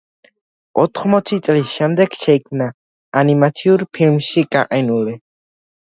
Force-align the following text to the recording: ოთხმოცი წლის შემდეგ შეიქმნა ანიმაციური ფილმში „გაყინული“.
ოთხმოცი 0.83 1.37
წლის 1.47 1.75
შემდეგ 1.81 2.17
შეიქმნა 2.23 2.69
ანიმაციური 3.23 3.89
ფილმში 3.99 4.49
„გაყინული“. 4.57 5.19